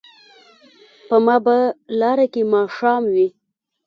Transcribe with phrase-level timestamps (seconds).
[1.07, 1.57] په ما به
[1.99, 3.27] لاره کې ماښام وي